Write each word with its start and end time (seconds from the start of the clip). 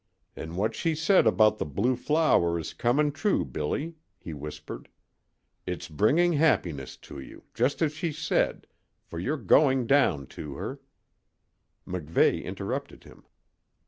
"An' 0.35 0.55
what 0.55 0.73
she 0.73 0.95
said 0.95 1.27
about 1.27 1.59
the 1.59 1.63
blue 1.67 1.95
flower 1.95 2.57
is 2.57 2.73
comin' 2.73 3.11
true, 3.11 3.45
Billy," 3.45 3.97
he 4.17 4.33
whispered. 4.33 4.89
"It's 5.67 5.87
bringing 5.87 6.33
happiness 6.33 6.97
to 7.05 7.19
you, 7.19 7.43
just 7.53 7.83
as 7.83 7.93
she 7.93 8.11
said, 8.11 8.65
for 9.03 9.19
you're 9.19 9.37
going 9.37 9.85
down 9.85 10.25
to 10.33 10.55
her" 10.55 10.79
MacVeigh 11.87 12.43
interrupted 12.43 13.03
him. 13.03 13.27